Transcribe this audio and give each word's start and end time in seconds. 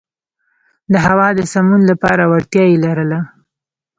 د 0.91 0.93
هوا 1.05 1.27
د 1.37 1.41
سمون 1.51 1.81
لپاره 1.91 2.23
وړتیا 2.31 2.63
یې 2.69 2.77
لرله. 2.85 3.19